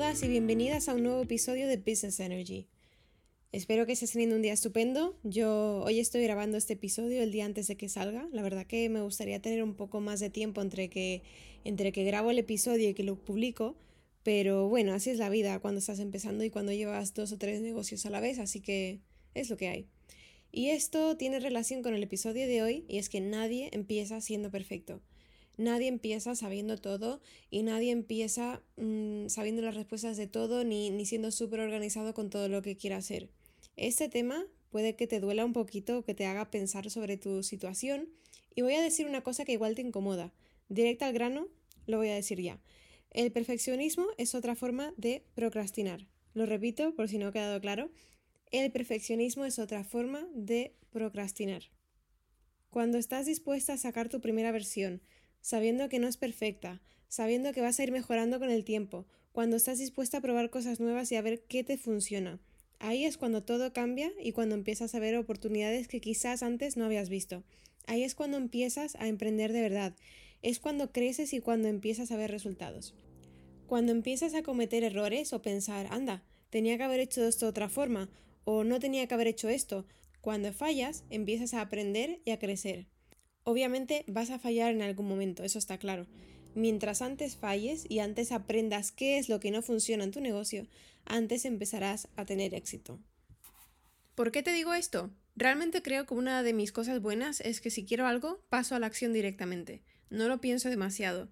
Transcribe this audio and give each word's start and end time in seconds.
todas 0.00 0.22
y 0.22 0.28
bienvenidas 0.28 0.88
a 0.88 0.94
un 0.94 1.02
nuevo 1.02 1.20
episodio 1.20 1.68
de 1.68 1.76
Business 1.76 2.20
Energy. 2.20 2.66
Espero 3.52 3.84
que 3.84 3.92
estés 3.92 4.12
teniendo 4.12 4.34
un 4.34 4.40
día 4.40 4.54
estupendo. 4.54 5.14
Yo 5.24 5.82
hoy 5.84 6.00
estoy 6.00 6.22
grabando 6.22 6.56
este 6.56 6.72
episodio 6.72 7.22
el 7.22 7.32
día 7.32 7.44
antes 7.44 7.66
de 7.66 7.76
que 7.76 7.90
salga. 7.90 8.26
La 8.32 8.40
verdad 8.40 8.66
que 8.66 8.88
me 8.88 9.02
gustaría 9.02 9.42
tener 9.42 9.62
un 9.62 9.74
poco 9.74 10.00
más 10.00 10.18
de 10.18 10.30
tiempo 10.30 10.62
entre 10.62 10.88
que, 10.88 11.22
entre 11.64 11.92
que 11.92 12.02
grabo 12.04 12.30
el 12.30 12.38
episodio 12.38 12.88
y 12.88 12.94
que 12.94 13.02
lo 13.02 13.22
publico. 13.22 13.76
Pero 14.22 14.70
bueno, 14.70 14.94
así 14.94 15.10
es 15.10 15.18
la 15.18 15.28
vida 15.28 15.58
cuando 15.58 15.80
estás 15.80 15.98
empezando 15.98 16.44
y 16.44 16.50
cuando 16.50 16.72
llevas 16.72 17.12
dos 17.12 17.30
o 17.32 17.36
tres 17.36 17.60
negocios 17.60 18.06
a 18.06 18.10
la 18.10 18.20
vez, 18.20 18.38
así 18.38 18.60
que 18.60 19.00
es 19.34 19.50
lo 19.50 19.58
que 19.58 19.68
hay. 19.68 19.86
Y 20.50 20.70
esto 20.70 21.18
tiene 21.18 21.40
relación 21.40 21.82
con 21.82 21.92
el 21.92 22.02
episodio 22.02 22.46
de 22.46 22.62
hoy 22.62 22.84
y 22.88 22.96
es 22.96 23.10
que 23.10 23.20
nadie 23.20 23.68
empieza 23.74 24.22
siendo 24.22 24.50
perfecto. 24.50 25.02
Nadie 25.60 25.88
empieza 25.88 26.34
sabiendo 26.34 26.78
todo 26.78 27.20
y 27.50 27.62
nadie 27.62 27.90
empieza 27.90 28.62
mm, 28.78 29.28
sabiendo 29.28 29.60
las 29.60 29.74
respuestas 29.74 30.16
de 30.16 30.26
todo 30.26 30.64
ni, 30.64 30.88
ni 30.88 31.04
siendo 31.04 31.30
súper 31.30 31.60
organizado 31.60 32.14
con 32.14 32.30
todo 32.30 32.48
lo 32.48 32.62
que 32.62 32.78
quiera 32.78 32.96
hacer. 32.96 33.28
Este 33.76 34.08
tema 34.08 34.46
puede 34.70 34.96
que 34.96 35.06
te 35.06 35.20
duela 35.20 35.44
un 35.44 35.52
poquito 35.52 36.02
que 36.02 36.14
te 36.14 36.24
haga 36.24 36.50
pensar 36.50 36.88
sobre 36.88 37.18
tu 37.18 37.42
situación 37.42 38.08
y 38.54 38.62
voy 38.62 38.72
a 38.72 38.80
decir 38.80 39.06
una 39.06 39.20
cosa 39.20 39.44
que 39.44 39.52
igual 39.52 39.74
te 39.74 39.82
incomoda. 39.82 40.32
Directa 40.70 41.06
al 41.06 41.12
grano, 41.12 41.48
lo 41.86 41.98
voy 41.98 42.08
a 42.08 42.14
decir 42.14 42.40
ya. 42.40 42.58
El 43.10 43.30
perfeccionismo 43.30 44.06
es 44.16 44.34
otra 44.34 44.56
forma 44.56 44.94
de 44.96 45.26
procrastinar. 45.34 46.06
Lo 46.32 46.46
repito 46.46 46.94
por 46.94 47.10
si 47.10 47.18
no 47.18 47.26
ha 47.26 47.32
quedado 47.32 47.60
claro. 47.60 47.90
El 48.50 48.72
perfeccionismo 48.72 49.44
es 49.44 49.58
otra 49.58 49.84
forma 49.84 50.26
de 50.32 50.74
procrastinar. 50.90 51.64
Cuando 52.70 52.96
estás 52.96 53.26
dispuesta 53.26 53.74
a 53.74 53.78
sacar 53.78 54.08
tu 54.08 54.22
primera 54.22 54.52
versión, 54.52 55.02
sabiendo 55.40 55.88
que 55.88 55.98
no 55.98 56.08
es 56.08 56.16
perfecta, 56.16 56.80
sabiendo 57.08 57.52
que 57.52 57.60
vas 57.60 57.78
a 57.78 57.82
ir 57.82 57.92
mejorando 57.92 58.38
con 58.38 58.50
el 58.50 58.64
tiempo, 58.64 59.06
cuando 59.32 59.56
estás 59.56 59.78
dispuesta 59.78 60.18
a 60.18 60.20
probar 60.20 60.50
cosas 60.50 60.80
nuevas 60.80 61.10
y 61.12 61.16
a 61.16 61.22
ver 61.22 61.42
qué 61.42 61.64
te 61.64 61.76
funciona. 61.76 62.40
Ahí 62.78 63.04
es 63.04 63.18
cuando 63.18 63.42
todo 63.42 63.72
cambia 63.72 64.10
y 64.22 64.32
cuando 64.32 64.54
empiezas 64.54 64.94
a 64.94 64.98
ver 64.98 65.16
oportunidades 65.16 65.86
que 65.86 66.00
quizás 66.00 66.42
antes 66.42 66.76
no 66.76 66.86
habías 66.86 67.10
visto. 67.10 67.44
Ahí 67.86 68.04
es 68.04 68.14
cuando 68.14 68.38
empiezas 68.38 68.96
a 68.96 69.06
emprender 69.06 69.52
de 69.52 69.60
verdad. 69.60 69.94
Es 70.42 70.58
cuando 70.58 70.90
creces 70.90 71.34
y 71.34 71.40
cuando 71.40 71.68
empiezas 71.68 72.10
a 72.10 72.16
ver 72.16 72.30
resultados. 72.30 72.94
Cuando 73.66 73.92
empiezas 73.92 74.34
a 74.34 74.42
cometer 74.42 74.82
errores 74.82 75.32
o 75.32 75.42
pensar, 75.42 75.88
anda, 75.90 76.24
tenía 76.48 76.76
que 76.76 76.84
haber 76.84 77.00
hecho 77.00 77.22
esto 77.24 77.46
de 77.46 77.50
otra 77.50 77.68
forma, 77.68 78.10
o 78.44 78.64
no 78.64 78.80
tenía 78.80 79.06
que 79.06 79.14
haber 79.14 79.28
hecho 79.28 79.48
esto. 79.48 79.86
Cuando 80.20 80.52
fallas, 80.52 81.04
empiezas 81.10 81.54
a 81.54 81.60
aprender 81.60 82.20
y 82.24 82.30
a 82.30 82.38
crecer. 82.38 82.86
Obviamente 83.44 84.04
vas 84.06 84.30
a 84.30 84.38
fallar 84.38 84.72
en 84.72 84.82
algún 84.82 85.08
momento, 85.08 85.44
eso 85.44 85.58
está 85.58 85.78
claro. 85.78 86.06
Mientras 86.54 87.00
antes 87.00 87.36
falles 87.36 87.84
y 87.88 88.00
antes 88.00 88.32
aprendas 88.32 88.92
qué 88.92 89.18
es 89.18 89.28
lo 89.28 89.40
que 89.40 89.50
no 89.50 89.62
funciona 89.62 90.04
en 90.04 90.10
tu 90.10 90.20
negocio, 90.20 90.66
antes 91.04 91.44
empezarás 91.44 92.08
a 92.16 92.24
tener 92.24 92.54
éxito. 92.54 93.00
¿Por 94.14 94.32
qué 94.32 94.42
te 94.42 94.52
digo 94.52 94.74
esto? 94.74 95.10
Realmente 95.36 95.80
creo 95.80 96.06
que 96.06 96.14
una 96.14 96.42
de 96.42 96.52
mis 96.52 96.72
cosas 96.72 97.00
buenas 97.00 97.40
es 97.40 97.60
que 97.60 97.70
si 97.70 97.84
quiero 97.84 98.06
algo, 98.06 98.44
paso 98.48 98.74
a 98.74 98.78
la 98.78 98.86
acción 98.86 99.12
directamente. 99.12 99.82
No 100.10 100.28
lo 100.28 100.40
pienso 100.40 100.68
demasiado. 100.68 101.30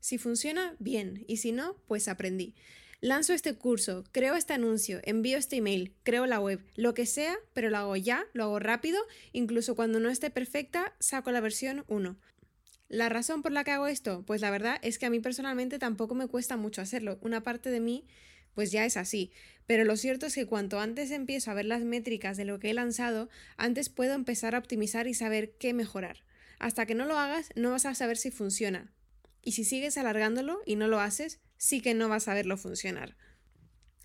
Si 0.00 0.18
funciona, 0.18 0.74
bien, 0.78 1.24
y 1.28 1.36
si 1.36 1.52
no, 1.52 1.76
pues 1.86 2.08
aprendí. 2.08 2.54
Lanzo 3.00 3.34
este 3.34 3.54
curso, 3.54 4.04
creo 4.10 4.34
este 4.34 4.54
anuncio, 4.54 5.00
envío 5.04 5.36
este 5.36 5.56
email, 5.56 5.94
creo 6.02 6.26
la 6.26 6.40
web, 6.40 6.64
lo 6.76 6.94
que 6.94 7.06
sea, 7.06 7.36
pero 7.52 7.68
lo 7.70 7.76
hago 7.76 7.96
ya, 7.96 8.26
lo 8.32 8.44
hago 8.44 8.58
rápido, 8.58 8.98
incluso 9.32 9.76
cuando 9.76 10.00
no 10.00 10.08
esté 10.08 10.30
perfecta, 10.30 10.94
saco 10.98 11.30
la 11.30 11.40
versión 11.40 11.84
1. 11.88 12.16
¿La 12.88 13.08
razón 13.08 13.42
por 13.42 13.52
la 13.52 13.64
que 13.64 13.72
hago 13.72 13.86
esto? 13.86 14.24
Pues 14.26 14.40
la 14.40 14.50
verdad 14.50 14.78
es 14.82 14.98
que 14.98 15.06
a 15.06 15.10
mí 15.10 15.20
personalmente 15.20 15.78
tampoco 15.78 16.14
me 16.14 16.28
cuesta 16.28 16.56
mucho 16.56 16.80
hacerlo. 16.80 17.18
Una 17.20 17.42
parte 17.42 17.70
de 17.70 17.80
mí 17.80 18.06
pues 18.56 18.72
ya 18.72 18.86
es 18.86 18.96
así. 18.96 19.30
Pero 19.66 19.84
lo 19.84 19.96
cierto 19.96 20.26
es 20.26 20.34
que 20.34 20.46
cuanto 20.46 20.80
antes 20.80 21.10
empiezo 21.10 21.50
a 21.50 21.54
ver 21.54 21.66
las 21.66 21.82
métricas 21.82 22.38
de 22.38 22.46
lo 22.46 22.58
que 22.58 22.70
he 22.70 22.74
lanzado, 22.74 23.28
antes 23.58 23.90
puedo 23.90 24.14
empezar 24.14 24.54
a 24.54 24.58
optimizar 24.58 25.06
y 25.06 25.14
saber 25.14 25.52
qué 25.58 25.74
mejorar. 25.74 26.24
Hasta 26.58 26.86
que 26.86 26.94
no 26.94 27.04
lo 27.04 27.18
hagas, 27.18 27.50
no 27.54 27.70
vas 27.70 27.84
a 27.84 27.94
saber 27.94 28.16
si 28.16 28.30
funciona. 28.30 28.90
Y 29.42 29.52
si 29.52 29.64
sigues 29.64 29.98
alargándolo 29.98 30.62
y 30.64 30.76
no 30.76 30.88
lo 30.88 31.00
haces, 31.00 31.38
sí 31.56 31.80
que 31.80 31.94
no 31.94 32.08
vas 32.08 32.28
a 32.28 32.34
verlo 32.34 32.56
funcionar. 32.56 33.16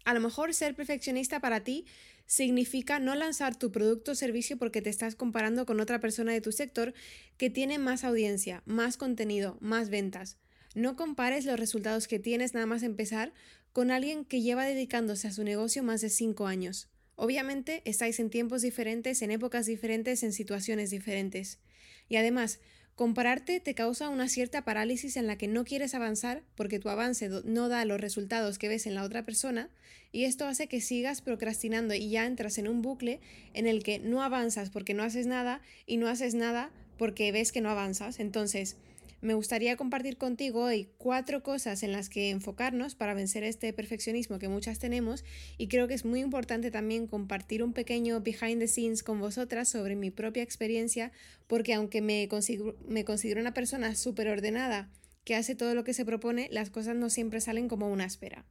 A 0.04 0.14
lo 0.14 0.20
mejor 0.20 0.54
ser 0.54 0.76
perfeccionista 0.76 1.40
para 1.40 1.64
ti 1.64 1.86
significa 2.26 3.00
no 3.00 3.14
lanzar 3.14 3.58
tu 3.58 3.72
producto 3.72 4.14
o 4.14 4.16
servicio 4.16 4.58
porque 4.58 4.82
te 4.82 4.90
estás 4.90 5.16
comparando 5.16 5.66
con 5.66 5.80
otra 5.80 6.00
persona 6.00 6.32
de 6.32 6.42
tu 6.42 6.52
sector 6.52 6.94
que 7.38 7.50
tiene 7.50 7.78
más 7.78 8.04
audiencia, 8.04 8.64
más 8.66 8.98
contenido, 8.98 9.58
más 9.60 9.90
ventas. 9.90 10.38
No 10.74 10.96
compares 10.96 11.46
los 11.46 11.60
resultados 11.60 12.08
que 12.08 12.20
tienes 12.20 12.54
nada 12.54 12.66
más 12.66 12.84
empezar 12.84 13.34
con 13.74 13.92
alguien 13.92 14.26
que 14.26 14.42
lleva 14.42 14.66
dedicándose 14.66 15.28
a 15.28 15.34
su 15.34 15.44
negocio 15.44 15.84
más 15.84 16.02
de 16.02 16.10
5 16.10 16.48
años. 16.48 16.90
Obviamente 17.16 17.82
estáis 17.86 18.20
en 18.20 18.30
tiempos 18.30 18.62
diferentes, 18.62 19.22
en 19.22 19.32
épocas 19.32 19.66
diferentes, 19.66 20.24
en 20.24 20.34
situaciones 20.34 20.90
diferentes. 20.90 21.60
Y 22.08 22.16
además, 22.16 22.60
Compararte 23.02 23.60
te 23.60 23.74
causa 23.74 24.10
una 24.10 24.30
cierta 24.30 24.64
parálisis 24.64 25.18
en 25.18 25.26
la 25.26 25.36
que 25.36 25.48
no 25.48 25.64
quieres 25.64 25.96
avanzar 25.96 26.44
porque 26.54 26.78
tu 26.78 26.88
avance 26.88 27.32
no 27.46 27.68
da 27.68 27.84
los 27.84 28.00
resultados 28.00 28.60
que 28.60 28.68
ves 28.68 28.86
en 28.86 28.94
la 28.94 29.02
otra 29.02 29.26
persona 29.26 29.72
y 30.12 30.26
esto 30.26 30.46
hace 30.46 30.68
que 30.68 30.82
sigas 30.82 31.24
procrastinando 31.24 31.96
y 31.96 32.12
ya 32.12 32.28
entras 32.28 32.60
en 32.60 32.68
un 32.68 32.84
bucle 32.84 33.20
en 33.56 33.66
el 33.66 33.82
que 33.82 33.98
no 33.98 34.22
avanzas 34.22 34.70
porque 34.70 34.94
no 34.94 35.02
haces 35.02 35.26
nada 35.26 35.62
y 35.88 35.98
no 35.98 36.10
haces 36.10 36.36
nada 36.36 36.70
porque 37.00 37.32
ves 37.32 37.52
que 37.52 37.62
no 37.62 37.72
avanzas. 37.72 38.20
Entonces, 38.20 38.78
me 39.22 39.36
gustaría 39.36 39.78
compartir 39.78 40.18
contigo 40.18 40.64
hoy 40.64 40.90
cuatro 40.98 41.44
cosas 41.44 41.84
en 41.84 41.92
las 41.92 42.10
que 42.10 42.32
enfocarnos 42.32 42.96
para 42.96 43.14
vencer 43.14 43.44
este 43.44 43.72
perfeccionismo 43.72 44.40
que 44.40 44.50
muchas 44.50 44.80
tenemos 44.80 45.24
y 45.58 45.68
creo 45.68 45.88
que 45.88 45.94
es 45.94 46.06
muy 46.06 46.22
importante 46.22 46.72
también 46.72 47.08
compartir 47.08 47.64
un 47.64 47.74
pequeño 47.74 48.22
behind 48.22 48.60
the 48.60 48.68
scenes 48.68 49.04
con 49.04 49.20
vosotras 49.20 49.70
sobre 49.70 49.96
mi 49.96 50.10
propia 50.10 50.44
experiencia 50.44 51.12
porque 51.48 51.74
aunque 51.74 52.02
me 52.02 52.28
considero, 52.28 52.76
me 52.88 53.06
considero 53.06 53.42
una 53.42 53.54
persona 53.54 53.96
súper 53.96 54.28
ordenada 54.28 54.90
que 55.24 55.36
hace 55.36 55.56
todo 55.56 55.76
lo 55.76 55.84
que 55.84 55.94
se 55.94 56.04
propone, 56.04 56.48
las 56.52 56.72
cosas 56.72 56.96
no 56.96 57.10
siempre 57.10 57.42
salen 57.42 57.68
como 57.68 57.90
una 57.90 58.06
espera. 58.06 58.44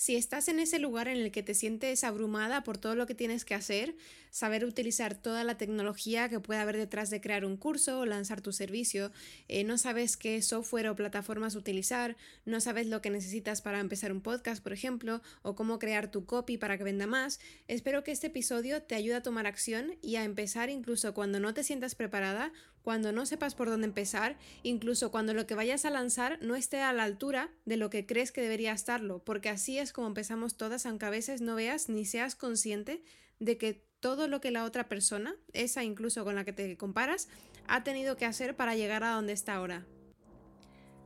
Si 0.00 0.16
estás 0.16 0.48
en 0.48 0.60
ese 0.60 0.78
lugar 0.78 1.08
en 1.08 1.18
el 1.18 1.30
que 1.30 1.42
te 1.42 1.52
sientes 1.52 2.04
abrumada 2.04 2.64
por 2.64 2.78
todo 2.78 2.94
lo 2.94 3.06
que 3.06 3.14
tienes 3.14 3.44
que 3.44 3.54
hacer, 3.54 3.94
saber 4.30 4.64
utilizar 4.64 5.14
toda 5.14 5.44
la 5.44 5.58
tecnología 5.58 6.30
que 6.30 6.40
puede 6.40 6.58
haber 6.58 6.78
detrás 6.78 7.10
de 7.10 7.20
crear 7.20 7.44
un 7.44 7.58
curso 7.58 7.98
o 7.98 8.06
lanzar 8.06 8.40
tu 8.40 8.50
servicio, 8.50 9.12
eh, 9.48 9.62
no 9.62 9.76
sabes 9.76 10.16
qué 10.16 10.40
software 10.40 10.88
o 10.88 10.96
plataformas 10.96 11.54
utilizar, 11.54 12.16
no 12.46 12.62
sabes 12.62 12.86
lo 12.86 13.02
que 13.02 13.10
necesitas 13.10 13.60
para 13.60 13.78
empezar 13.78 14.10
un 14.10 14.22
podcast, 14.22 14.62
por 14.62 14.72
ejemplo, 14.72 15.20
o 15.42 15.54
cómo 15.54 15.78
crear 15.78 16.10
tu 16.10 16.24
copy 16.24 16.56
para 16.56 16.78
que 16.78 16.84
venda 16.84 17.06
más, 17.06 17.38
espero 17.68 18.02
que 18.02 18.12
este 18.12 18.28
episodio 18.28 18.82
te 18.82 18.94
ayude 18.94 19.16
a 19.16 19.22
tomar 19.22 19.46
acción 19.46 19.98
y 20.00 20.16
a 20.16 20.24
empezar 20.24 20.70
incluso 20.70 21.12
cuando 21.12 21.40
no 21.40 21.52
te 21.52 21.62
sientas 21.62 21.94
preparada 21.94 22.54
cuando 22.82 23.12
no 23.12 23.26
sepas 23.26 23.54
por 23.54 23.68
dónde 23.68 23.86
empezar, 23.86 24.36
incluso 24.62 25.10
cuando 25.10 25.34
lo 25.34 25.46
que 25.46 25.54
vayas 25.54 25.84
a 25.84 25.90
lanzar 25.90 26.38
no 26.42 26.56
esté 26.56 26.80
a 26.80 26.92
la 26.92 27.04
altura 27.04 27.50
de 27.64 27.76
lo 27.76 27.90
que 27.90 28.06
crees 28.06 28.32
que 28.32 28.42
debería 28.42 28.72
estarlo, 28.72 29.22
porque 29.24 29.48
así 29.48 29.78
es 29.78 29.92
como 29.92 30.08
empezamos 30.08 30.56
todas, 30.56 30.86
aunque 30.86 31.06
a 31.06 31.10
veces 31.10 31.40
no 31.40 31.54
veas 31.54 31.88
ni 31.88 32.04
seas 32.04 32.34
consciente 32.34 33.02
de 33.38 33.58
que 33.58 33.84
todo 34.00 34.28
lo 34.28 34.40
que 34.40 34.50
la 34.50 34.64
otra 34.64 34.88
persona, 34.88 35.36
esa 35.52 35.84
incluso 35.84 36.24
con 36.24 36.34
la 36.34 36.44
que 36.44 36.52
te 36.52 36.76
comparas, 36.76 37.28
ha 37.66 37.84
tenido 37.84 38.16
que 38.16 38.24
hacer 38.24 38.56
para 38.56 38.74
llegar 38.74 39.04
a 39.04 39.10
donde 39.10 39.32
está 39.32 39.54
ahora. 39.54 39.86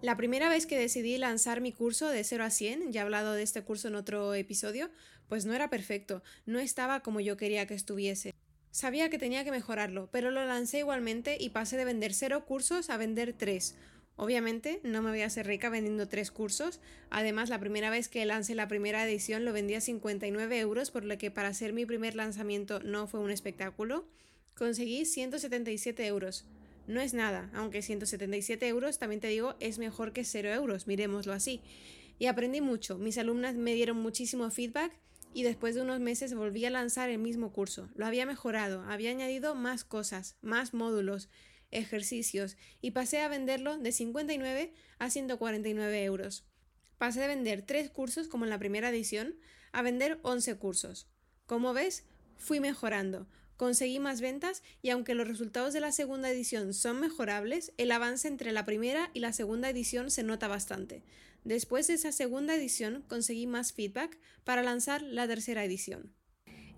La 0.00 0.16
primera 0.16 0.48
vez 0.48 0.66
que 0.66 0.78
decidí 0.78 1.16
lanzar 1.16 1.60
mi 1.60 1.72
curso 1.72 2.08
de 2.08 2.22
0 2.24 2.44
a 2.44 2.50
100, 2.50 2.92
ya 2.92 3.00
he 3.00 3.04
hablado 3.04 3.32
de 3.32 3.42
este 3.42 3.62
curso 3.62 3.88
en 3.88 3.94
otro 3.94 4.34
episodio, 4.34 4.90
pues 5.28 5.46
no 5.46 5.54
era 5.54 5.70
perfecto, 5.70 6.22
no 6.44 6.58
estaba 6.58 7.00
como 7.00 7.20
yo 7.20 7.36
quería 7.36 7.66
que 7.66 7.74
estuviese. 7.74 8.34
Sabía 8.74 9.08
que 9.08 9.20
tenía 9.20 9.44
que 9.44 9.52
mejorarlo, 9.52 10.08
pero 10.10 10.32
lo 10.32 10.44
lancé 10.44 10.80
igualmente 10.80 11.36
y 11.38 11.50
pasé 11.50 11.76
de 11.76 11.84
vender 11.84 12.12
cero 12.12 12.44
cursos 12.44 12.90
a 12.90 12.96
vender 12.96 13.32
tres. 13.32 13.76
Obviamente 14.16 14.80
no 14.82 15.00
me 15.00 15.10
voy 15.10 15.20
a 15.20 15.26
hacer 15.26 15.46
rica 15.46 15.68
vendiendo 15.68 16.08
tres 16.08 16.32
cursos. 16.32 16.80
Además, 17.08 17.50
la 17.50 17.60
primera 17.60 17.88
vez 17.88 18.08
que 18.08 18.26
lancé 18.26 18.56
la 18.56 18.66
primera 18.66 19.08
edición 19.08 19.44
lo 19.44 19.52
vendí 19.52 19.74
a 19.74 19.80
59 19.80 20.58
euros, 20.58 20.90
por 20.90 21.04
lo 21.04 21.16
que 21.18 21.30
para 21.30 21.50
hacer 21.50 21.72
mi 21.72 21.86
primer 21.86 22.16
lanzamiento 22.16 22.80
no 22.80 23.06
fue 23.06 23.20
un 23.20 23.30
espectáculo. 23.30 24.08
Conseguí 24.56 25.04
177 25.04 26.04
euros. 26.08 26.44
No 26.88 27.00
es 27.00 27.14
nada, 27.14 27.50
aunque 27.54 27.80
177 27.80 28.66
euros, 28.66 28.98
también 28.98 29.20
te 29.20 29.28
digo, 29.28 29.54
es 29.60 29.78
mejor 29.78 30.12
que 30.12 30.24
0 30.24 30.48
euros, 30.48 30.88
miremoslo 30.88 31.32
así. 31.32 31.60
Y 32.18 32.26
aprendí 32.26 32.60
mucho. 32.60 32.98
Mis 32.98 33.18
alumnas 33.18 33.54
me 33.54 33.74
dieron 33.74 33.98
muchísimo 33.98 34.50
feedback 34.50 34.90
y 35.34 35.42
después 35.42 35.74
de 35.74 35.82
unos 35.82 36.00
meses 36.00 36.32
volví 36.32 36.64
a 36.64 36.70
lanzar 36.70 37.10
el 37.10 37.18
mismo 37.18 37.52
curso. 37.52 37.90
Lo 37.96 38.06
había 38.06 38.24
mejorado, 38.24 38.82
había 38.88 39.10
añadido 39.10 39.54
más 39.54 39.84
cosas, 39.84 40.36
más 40.40 40.72
módulos, 40.72 41.28
ejercicios 41.72 42.56
y 42.80 42.92
pasé 42.92 43.20
a 43.20 43.28
venderlo 43.28 43.76
de 43.76 43.90
59 43.92 44.72
a 44.98 45.10
149 45.10 46.04
euros. 46.04 46.46
Pasé 46.98 47.20
de 47.20 47.26
vender 47.26 47.62
3 47.62 47.90
cursos 47.90 48.28
como 48.28 48.44
en 48.44 48.50
la 48.50 48.58
primera 48.58 48.90
edición 48.90 49.34
a 49.72 49.82
vender 49.82 50.20
11 50.22 50.54
cursos. 50.56 51.08
Como 51.46 51.74
ves, 51.74 52.04
fui 52.36 52.60
mejorando. 52.60 53.26
Conseguí 53.56 53.98
más 53.98 54.20
ventas 54.20 54.62
y 54.82 54.90
aunque 54.90 55.14
los 55.14 55.28
resultados 55.28 55.72
de 55.72 55.80
la 55.80 55.92
segunda 55.92 56.30
edición 56.30 56.74
son 56.74 57.00
mejorables, 57.00 57.72
el 57.76 57.92
avance 57.92 58.28
entre 58.28 58.52
la 58.52 58.64
primera 58.64 59.10
y 59.14 59.20
la 59.20 59.32
segunda 59.32 59.70
edición 59.70 60.10
se 60.10 60.22
nota 60.22 60.48
bastante. 60.48 61.02
Después 61.44 61.86
de 61.86 61.94
esa 61.94 62.12
segunda 62.12 62.54
edición 62.54 63.04
conseguí 63.08 63.46
más 63.46 63.72
feedback 63.72 64.18
para 64.44 64.62
lanzar 64.62 65.02
la 65.02 65.28
tercera 65.28 65.64
edición. 65.64 66.12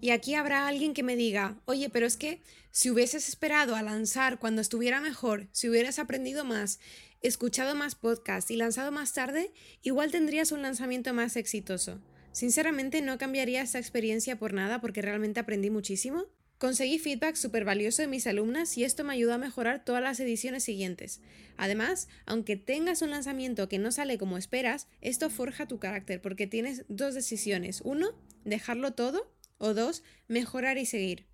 Y 0.01 0.11
aquí 0.11 0.35
habrá 0.35 0.69
alguien 0.69 0.93
que 0.93 1.03
me 1.03 1.17
diga, 1.17 1.61
oye, 1.65 1.89
pero 1.89 2.07
es 2.07 2.17
que 2.17 2.43
si 2.71 2.91
hubieses 2.91 3.29
esperado 3.29 3.77
a 3.77 3.83
lanzar 3.83 4.39
cuando 4.39 4.61
estuviera 4.61 5.01
mejor, 5.01 5.49
si 5.53 5.71
hubieras 5.71 5.99
aprendido 5.99 6.45
más, 6.45 6.81
escuchado 7.23 7.75
más 7.75 7.95
podcasts 7.95 8.51
y 8.51 8.57
lanzado 8.57 8.93
más 8.93 9.15
tarde, 9.15 9.53
igual 9.83 10.11
tendrías 10.11 10.53
un 10.53 10.63
lanzamiento 10.63 11.15
más 11.15 11.37
exitoso. 11.37 12.01
Sinceramente 12.33 13.01
no 13.01 13.17
cambiaría 13.17 13.63
esta 13.63 13.79
experiencia 13.79 14.39
por 14.39 14.53
nada 14.53 14.83
porque 14.83 15.01
realmente 15.01 15.41
aprendí 15.41 15.71
muchísimo. 15.71 16.27
Conseguí 16.59 16.99
feedback 16.99 17.37
súper 17.37 17.67
valioso 17.67 18.01
de 18.01 18.09
mis 18.09 18.27
alumnas 18.27 18.79
y 18.79 18.85
esto 18.85 19.05
me 19.05 19.13
ayudó 19.13 19.35
a 19.35 19.39
mejorar 19.39 19.85
todas 19.85 20.03
las 20.03 20.19
ediciones 20.21 20.65
siguientes. 20.65 21.21
Además, 21.59 22.09
aunque 22.25 22.57
tengas 22.57 23.03
un 23.03 23.11
lanzamiento 23.11 23.69
que 23.69 23.79
no 23.79 23.93
sale 23.93 24.17
como 24.17 24.39
esperas, 24.39 24.89
esto 25.03 25.29
forja 25.29 25.69
tu 25.69 25.79
carácter 25.79 26.23
porque 26.23 26.47
tienes 26.47 26.85
dos 26.89 27.15
decisiones. 27.15 27.83
Uno, 27.85 28.15
dejarlo 28.45 28.95
todo 28.95 29.31
o 29.59 29.75
dos, 29.75 30.03
mejorar 30.29 30.79
y 30.79 30.87
seguir. 30.87 31.27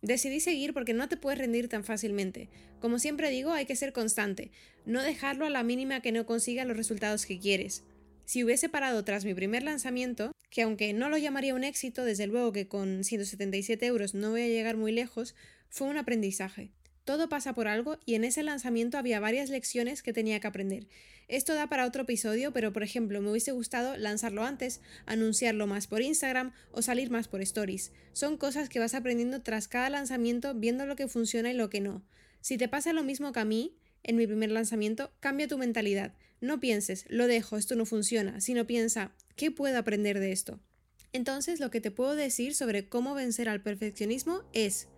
Decidí 0.00 0.38
seguir 0.38 0.72
porque 0.72 0.94
no 0.94 1.08
te 1.08 1.16
puedes 1.16 1.40
rendir 1.40 1.68
tan 1.68 1.82
fácilmente. 1.82 2.48
Como 2.80 3.00
siempre 3.00 3.30
digo, 3.30 3.50
hay 3.50 3.66
que 3.66 3.74
ser 3.74 3.92
constante, 3.92 4.52
no 4.86 5.02
dejarlo 5.02 5.44
a 5.44 5.50
la 5.50 5.64
mínima 5.64 6.02
que 6.02 6.12
no 6.12 6.24
consiga 6.24 6.64
los 6.64 6.76
resultados 6.76 7.26
que 7.26 7.40
quieres. 7.40 7.82
Si 8.28 8.44
hubiese 8.44 8.68
parado 8.68 9.02
tras 9.04 9.24
mi 9.24 9.32
primer 9.32 9.62
lanzamiento, 9.62 10.32
que 10.50 10.60
aunque 10.60 10.92
no 10.92 11.08
lo 11.08 11.16
llamaría 11.16 11.54
un 11.54 11.64
éxito, 11.64 12.04
desde 12.04 12.26
luego 12.26 12.52
que 12.52 12.68
con 12.68 13.02
177 13.02 13.86
euros 13.86 14.12
no 14.12 14.32
voy 14.32 14.42
a 14.42 14.48
llegar 14.48 14.76
muy 14.76 14.92
lejos, 14.92 15.34
fue 15.70 15.88
un 15.88 15.96
aprendizaje. 15.96 16.70
Todo 17.04 17.30
pasa 17.30 17.54
por 17.54 17.68
algo 17.68 17.98
y 18.04 18.16
en 18.16 18.24
ese 18.24 18.42
lanzamiento 18.42 18.98
había 18.98 19.18
varias 19.18 19.48
lecciones 19.48 20.02
que 20.02 20.12
tenía 20.12 20.40
que 20.40 20.46
aprender. 20.46 20.88
Esto 21.26 21.54
da 21.54 21.70
para 21.70 21.86
otro 21.86 22.02
episodio, 22.02 22.52
pero 22.52 22.70
por 22.70 22.82
ejemplo 22.82 23.22
me 23.22 23.30
hubiese 23.30 23.52
gustado 23.52 23.96
lanzarlo 23.96 24.44
antes, 24.44 24.82
anunciarlo 25.06 25.66
más 25.66 25.86
por 25.86 26.02
Instagram 26.02 26.52
o 26.70 26.82
salir 26.82 27.10
más 27.10 27.28
por 27.28 27.40
stories. 27.40 27.92
Son 28.12 28.36
cosas 28.36 28.68
que 28.68 28.78
vas 28.78 28.92
aprendiendo 28.92 29.40
tras 29.40 29.68
cada 29.68 29.88
lanzamiento 29.88 30.52
viendo 30.52 30.84
lo 30.84 30.96
que 30.96 31.08
funciona 31.08 31.50
y 31.50 31.54
lo 31.54 31.70
que 31.70 31.80
no. 31.80 32.04
Si 32.42 32.58
te 32.58 32.68
pasa 32.68 32.92
lo 32.92 33.04
mismo 33.04 33.32
que 33.32 33.40
a 33.40 33.46
mí, 33.46 33.78
en 34.02 34.16
mi 34.16 34.26
primer 34.26 34.50
lanzamiento, 34.50 35.12
cambia 35.20 35.48
tu 35.48 35.58
mentalidad. 35.58 36.14
No 36.40 36.60
pienses, 36.60 37.04
lo 37.08 37.26
dejo, 37.26 37.56
esto 37.56 37.74
no 37.74 37.84
funciona, 37.84 38.40
sino 38.40 38.66
piensa, 38.66 39.12
¿qué 39.36 39.50
puedo 39.50 39.78
aprender 39.78 40.20
de 40.20 40.32
esto? 40.32 40.60
Entonces, 41.12 41.60
lo 41.60 41.70
que 41.70 41.80
te 41.80 41.90
puedo 41.90 42.14
decir 42.14 42.54
sobre 42.54 42.88
cómo 42.88 43.14
vencer 43.14 43.48
al 43.48 43.62
perfeccionismo 43.62 44.42
es 44.52 44.88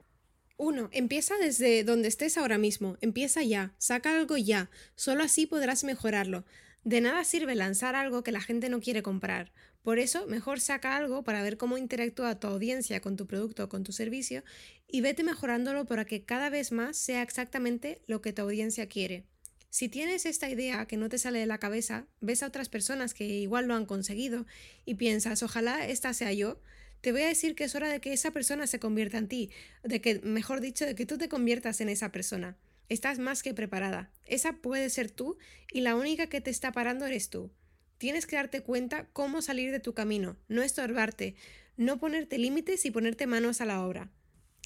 1. 0.56 0.91
Empieza 0.93 1.35
desde 1.38 1.85
donde 1.85 2.08
estés 2.08 2.37
ahora 2.37 2.58
mismo, 2.58 2.99
empieza 3.00 3.43
ya, 3.43 3.75
saca 3.79 4.19
algo 4.19 4.37
ya, 4.37 4.70
solo 4.97 5.23
así 5.23 5.46
podrás 5.46 5.85
mejorarlo. 5.85 6.44
De 6.85 7.00
nada 7.00 7.25
sirve 7.25 7.55
lanzar 7.55 7.94
algo 7.94 8.23
que 8.23 8.32
la 8.32 8.41
gente 8.41 8.69
no 8.69 8.81
quiere 8.81 9.03
comprar. 9.03 9.53
Por 9.82 9.99
eso, 9.99 10.27
mejor 10.27 10.61
saca 10.61 10.97
algo 10.97 11.23
para 11.25 11.43
ver 11.43 11.56
cómo 11.56 11.79
interactúa 11.79 12.38
tu 12.38 12.47
audiencia 12.47 13.00
con 13.00 13.17
tu 13.17 13.27
producto 13.27 13.65
o 13.65 13.69
con 13.69 13.82
tu 13.82 13.93
servicio 13.93 14.44
y 14.87 15.00
vete 15.00 15.25
mejorándolo 15.25 15.87
para 15.87 16.05
que 16.05 16.25
cada 16.25 16.50
vez 16.50 16.71
más 16.71 16.97
sea 16.99 17.23
exactamente 17.23 18.03
lo 18.06 18.21
que 18.21 18.32
tu 18.32 18.43
audiencia 18.43 18.88
quiere. 18.88 19.25
Si 19.71 19.88
tienes 19.88 20.27
esta 20.27 20.50
idea 20.50 20.85
que 20.87 20.97
no 20.97 21.09
te 21.09 21.17
sale 21.17 21.38
de 21.38 21.47
la 21.47 21.59
cabeza, 21.59 22.06
ves 22.21 22.43
a 22.43 22.49
otras 22.49 22.69
personas 22.69 23.15
que 23.15 23.25
igual 23.25 23.69
lo 23.69 23.75
han 23.75 23.87
conseguido 23.87 24.44
y 24.85 24.97
piensas, 24.97 25.43
ojalá 25.43 25.87
esta 25.87 26.12
sea 26.12 26.32
yo, 26.32 26.61
te 27.00 27.12
voy 27.12 27.23
a 27.23 27.29
decir 27.29 27.55
que 27.55 27.65
es 27.65 27.75
hora 27.75 27.88
de 27.88 28.00
que 28.00 28.12
esa 28.12 28.32
persona 28.32 28.67
se 28.67 28.81
convierta 28.81 29.17
en 29.17 29.29
ti, 29.29 29.50
de 29.82 30.00
que, 30.00 30.21
mejor 30.21 30.61
dicho, 30.61 30.85
de 30.85 30.94
que 30.94 31.06
tú 31.06 31.17
te 31.17 31.29
conviertas 31.29 31.81
en 31.81 31.88
esa 31.88 32.12
persona. 32.12 32.59
Estás 32.88 33.21
más 33.21 33.43
que 33.43 33.55
preparada. 33.55 34.11
Esa 34.27 34.55
puede 34.55 34.91
ser 34.91 35.11
tú 35.11 35.38
y 35.73 35.81
la 35.81 35.94
única 35.94 36.27
que 36.27 36.41
te 36.41 36.50
está 36.50 36.73
parando 36.73 37.06
eres 37.06 37.31
tú. 37.31 37.53
Tienes 38.00 38.26
que 38.26 38.35
darte 38.35 38.62
cuenta 38.62 39.06
cómo 39.12 39.43
salir 39.43 39.70
de 39.70 39.79
tu 39.79 39.94
camino, 39.94 40.37
no 40.49 40.62
estorbarte, 40.62 41.37
no 41.76 42.00
ponerte 42.00 42.38
límites 42.38 42.85
y 42.85 42.91
ponerte 42.91 43.29
manos 43.29 43.61
a 43.61 43.67
la 43.67 43.85
obra 43.85 44.11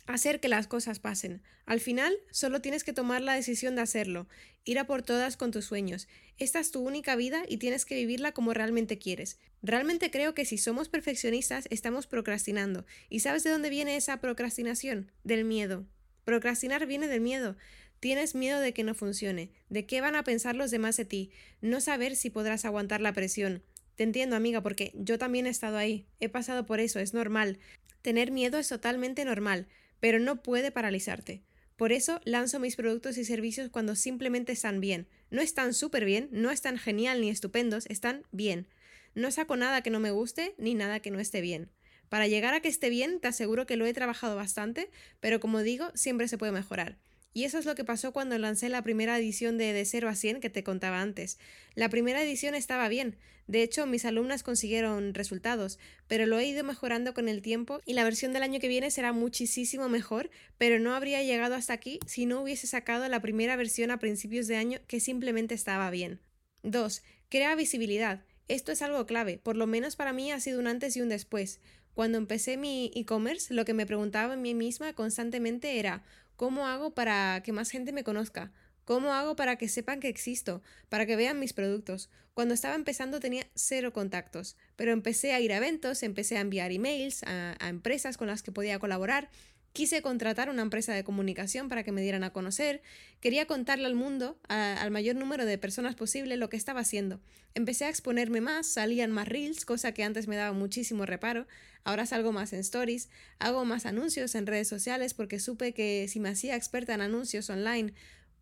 hacer 0.07 0.41
que 0.41 0.49
las 0.49 0.67
cosas 0.67 0.99
pasen. 0.99 1.43
Al 1.67 1.81
final, 1.81 2.15
solo 2.31 2.61
tienes 2.61 2.85
que 2.85 2.93
tomar 2.93 3.23
la 3.23 3.35
decisión 3.35 3.75
de 3.75 3.83
hacerlo, 3.83 4.29
ir 4.65 4.79
a 4.79 4.87
por 4.87 5.03
todas 5.03 5.37
con 5.37 5.51
tus 5.51 5.65
sueños. 5.65 6.09
Esta 6.39 6.61
es 6.61 6.71
tu 6.71 6.81
única 6.81 7.17
vida 7.17 7.45
y 7.49 7.57
tienes 7.57 7.85
que 7.85 7.95
vivirla 7.95 8.33
como 8.33 8.53
realmente 8.53 8.99
quieres. 8.99 9.39
Realmente 9.63 10.11
creo 10.11 10.35
que 10.35 10.45
si 10.45 10.59
somos 10.59 10.89
perfeccionistas 10.89 11.67
estamos 11.71 12.07
procrastinando. 12.07 12.85
¿Y 13.09 13.21
sabes 13.21 13.45
de 13.45 13.51
dónde 13.51 13.71
viene 13.71 13.97
esa 13.97 14.21
procrastinación? 14.21 15.11
Del 15.23 15.45
miedo. 15.45 15.87
Procrastinar 16.25 16.87
viene 16.87 17.09
del 17.09 17.21
miedo. 17.21 17.57
Tienes 18.05 18.35
miedo 18.35 18.61
de 18.61 18.75
que 18.75 18.85
no 18.85 18.95
funcione, 18.95 19.51
de 19.71 19.87
qué 19.87 20.03
van 20.03 20.15
a 20.15 20.25
pensar 20.25 20.57
los 20.57 20.71
demás 20.71 20.99
de 20.99 21.07
ti, 21.07 21.31
no 21.63 21.81
saber 21.81 22.17
si 22.17 22.29
podrás 22.29 22.67
aguantar 22.67 23.01
la 23.01 23.15
presión. 23.15 23.63
Te 23.95 24.03
entiendo, 24.03 24.37
amiga, 24.37 24.61
porque 24.63 24.93
yo 24.95 25.17
también 25.19 25.47
he 25.47 25.49
estado 25.49 25.79
ahí, 25.79 26.07
he 26.21 26.29
pasado 26.29 26.67
por 26.67 26.81
eso, 26.81 27.01
es 27.01 27.15
normal. 27.15 27.59
Tener 28.03 28.31
miedo 28.31 28.59
es 28.59 28.69
totalmente 28.69 29.25
normal, 29.25 29.69
pero 30.01 30.19
no 30.19 30.43
puede 30.43 30.71
paralizarte. 30.71 31.45
Por 31.77 31.93
eso 31.93 32.21
lanzo 32.25 32.61
mis 32.61 32.77
productos 32.77 33.17
y 33.17 33.25
servicios 33.25 33.71
cuando 33.71 33.97
simplemente 33.97 34.53
están 34.53 34.83
bien. 34.83 35.09
No 35.31 35.41
están 35.41 35.73
súper 35.73 36.05
bien, 36.05 36.29
no 36.31 36.51
están 36.51 36.77
genial 36.77 37.23
ni 37.23 37.31
estupendos, 37.31 37.87
están 37.87 38.25
bien. 38.33 38.69
No 39.15 39.31
saco 39.31 39.57
nada 39.57 39.81
que 39.81 39.89
no 39.89 39.99
me 39.99 40.11
guste 40.11 40.55
ni 40.59 40.75
nada 40.75 41.01
que 41.01 41.11
no 41.11 41.21
esté 41.21 41.41
bien. 41.41 41.71
Para 42.11 42.29
llegar 42.29 42.53
a 42.53 42.61
que 42.61 42.69
esté 42.69 42.91
bien, 42.91 43.19
te 43.21 43.29
aseguro 43.29 43.65
que 43.65 43.79
lo 43.79 43.87
he 43.87 43.95
trabajado 43.95 44.37
bastante, 44.37 44.91
pero 45.21 45.41
como 45.41 45.63
digo, 45.63 45.91
siempre 45.95 46.29
se 46.29 46.37
puede 46.37 46.53
mejorar. 46.53 46.99
Y 47.35 47.45
eso 47.45 47.59
es 47.59 47.67
lo 47.67 47.75
que 47.75 47.85
pasó 47.85 48.13
cuando 48.13 48.39
lancé 48.39 48.69
la 48.69 48.83
primera 48.83 49.19
edición 49.19 49.59
de 49.59 49.73
De 49.73 49.85
0 49.85 50.09
a 50.09 50.15
100 50.15 50.41
que 50.41 50.51
te 50.51 50.63
contaba 50.63 51.01
antes. 51.01 51.39
La 51.75 51.89
primera 51.89 52.23
edición 52.23 52.55
estaba 52.55 52.89
bien, 52.89 53.17
de 53.49 53.63
hecho 53.63 53.87
mis 53.87 54.05
alumnas 54.05 54.43
consiguieron 54.43 55.13
resultados, 55.13 55.79
pero 56.07 56.27
lo 56.27 56.39
he 56.39 56.47
ido 56.47 56.65
mejorando 56.65 57.13
con 57.13 57.29
el 57.29 57.43
tiempo 57.43 57.81
y 57.85 57.93
la 57.93 58.05
versión 58.05 58.33
del 58.33 58.45
año 58.45 58.61
que 58.61 58.69
viene 58.69 58.91
será 58.91 59.13
muchísimo 59.13 59.89
mejor, 59.89 60.31
pero 60.59 60.79
no 60.79 60.95
habría 60.95 61.23
llegado 61.23 61.57
hasta 61.57 61.73
aquí 61.75 61.99
si 62.07 62.25
no 62.25 62.41
hubiese 62.41 62.67
sacado 62.67 63.07
la 63.09 63.21
primera 63.21 63.57
versión 63.57 63.91
a 63.91 63.99
principios 63.99 64.47
de 64.47 64.57
año 64.57 64.79
que 64.87 65.01
simplemente 65.01 65.55
estaba 65.55 65.91
bien. 65.91 66.21
2. 66.63 67.03
Crea 67.29 67.55
visibilidad. 67.57 68.23
Esto 68.47 68.73
es 68.73 68.81
algo 68.81 69.07
clave, 69.07 69.39
por 69.39 69.57
lo 69.57 69.67
menos 69.67 69.97
para 69.97 70.13
mí 70.13 70.31
ha 70.31 70.41
sido 70.41 70.61
un 70.61 70.69
antes 70.69 70.97
y 70.97 71.03
un 71.03 71.09
después. 71.09 71.61
Cuando 71.95 72.19
empecé 72.19 72.57
mi 72.57 72.91
e-commerce, 72.95 73.55
lo 73.55 73.65
que 73.65 73.73
me 73.73 73.87
preguntaba 73.87 74.35
a 74.35 74.37
mí 74.37 74.53
misma 74.53 74.95
constantemente 74.95 75.79
era 75.79 76.03
¿Cómo 76.37 76.67
hago 76.67 76.95
para 76.95 77.43
que 77.43 77.53
más 77.53 77.71
gente 77.71 77.93
me 77.93 78.05
conozca? 78.05 78.53
¿Cómo 78.85 79.15
hago 79.15 79.35
para 79.37 79.57
que 79.57 79.69
sepan 79.69 80.01
que 80.01 80.09
existo? 80.09 80.63
Para 80.89 81.07
que 81.07 81.17
vean 81.17 81.41
mis 81.41 81.53
productos. 81.53 82.11
Cuando 82.35 82.53
estaba 82.53 82.75
empezando 82.75 83.21
tenía 83.21 83.47
cero 83.55 83.93
contactos, 83.93 84.57
pero 84.77 84.93
empecé 84.93 85.33
a 85.33 85.41
ir 85.41 85.53
a 85.53 85.57
eventos, 85.57 86.03
empecé 86.03 86.37
a 86.37 86.41
enviar 86.41 86.73
emails 86.73 87.23
a, 87.23 87.57
empresas 87.69 88.17
con 88.17 88.27
las 88.27 88.43
que 88.43 88.53
podía 88.53 88.79
colaborar 88.79 89.31
Quise 89.75 90.03
contratar 90.03 90.51
una 90.51 90.63
empresa 90.63 90.95
de 90.95 91.03
comunicación 91.03 91.69
para 91.69 91.83
que 91.83 91.91
me 91.91 92.01
dieran 92.01 92.23
a 92.23 92.31
conocer. 92.31 92.81
Quería 93.19 93.47
contarle 93.47 93.87
al 93.87 93.97
mundo, 93.97 94.39
al 94.47 94.93
mayor 94.93 95.17
número 95.17 95.47
de 95.47 95.59
personas 95.59 95.97
posible, 95.97 96.37
lo 96.37 96.49
que 96.49 96.57
estaba 96.57 96.79
haciendo. 96.79 97.21
Empecé 97.55 97.87
a 97.87 97.89
exponerme 97.89 98.41
más, 98.41 98.69
salían 98.69 99.11
más 99.11 99.27
reels, 99.27 99.65
cosa 99.65 99.91
que 99.91 100.05
antes 100.05 100.29
me 100.29 100.37
daba 100.37 100.53
muchísimo 100.53 101.07
reparo. 101.07 101.49
Ahora 101.83 102.07
salgo 102.07 102.31
más 102.31 102.53
en 102.53 102.61
stories, 102.61 103.09
hago 103.41 103.65
más 103.65 103.85
anuncios 103.85 104.37
en 104.37 104.47
redes 104.47 104.69
sociales 104.69 105.13
porque 105.13 105.41
supe 105.41 105.75
que 105.75 106.07
si 106.07 106.21
me 106.21 106.29
hacía 106.29 106.55
experta 106.55 106.95
en 106.95 107.01
anuncios 107.01 107.51
online 107.51 107.95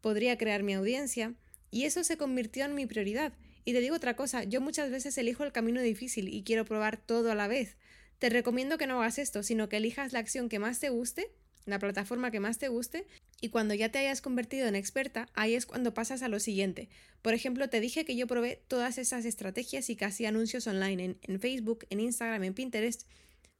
podría 0.02 0.36
crear 0.36 0.62
mi 0.62 0.74
audiencia. 0.74 1.32
Y 1.70 1.84
eso 1.84 2.04
se 2.04 2.18
convirtió 2.18 2.66
en 2.66 2.74
mi 2.74 2.84
prioridad. 2.84 3.32
Y 3.64 3.72
te 3.72 3.80
digo 3.80 3.96
otra 3.96 4.16
cosa, 4.16 4.44
yo 4.44 4.60
muchas 4.60 4.90
veces 4.90 5.16
elijo 5.16 5.44
el 5.44 5.52
camino 5.52 5.80
difícil 5.80 6.28
y 6.28 6.42
quiero 6.42 6.66
probar 6.66 6.98
todo 6.98 7.32
a 7.32 7.34
la 7.34 7.48
vez. 7.48 7.78
Te 8.22 8.30
recomiendo 8.30 8.78
que 8.78 8.86
no 8.86 9.00
hagas 9.02 9.18
esto, 9.18 9.42
sino 9.42 9.68
que 9.68 9.78
elijas 9.78 10.12
la 10.12 10.20
acción 10.20 10.48
que 10.48 10.60
más 10.60 10.78
te 10.78 10.90
guste, 10.90 11.32
la 11.66 11.80
plataforma 11.80 12.30
que 12.30 12.38
más 12.38 12.56
te 12.56 12.68
guste, 12.68 13.04
y 13.40 13.48
cuando 13.48 13.74
ya 13.74 13.88
te 13.88 13.98
hayas 13.98 14.20
convertido 14.20 14.68
en 14.68 14.76
experta, 14.76 15.28
ahí 15.34 15.56
es 15.56 15.66
cuando 15.66 15.92
pasas 15.92 16.22
a 16.22 16.28
lo 16.28 16.38
siguiente. 16.38 16.88
Por 17.20 17.34
ejemplo, 17.34 17.68
te 17.68 17.80
dije 17.80 18.04
que 18.04 18.14
yo 18.14 18.28
probé 18.28 18.62
todas 18.68 18.96
esas 18.98 19.24
estrategias 19.24 19.90
y 19.90 19.96
casi 19.96 20.24
anuncios 20.24 20.68
online 20.68 21.16
en, 21.20 21.40
Facebook, 21.40 21.84
en 21.90 21.98
Instagram, 21.98 22.44
en 22.44 22.54
Pinterest. 22.54 23.08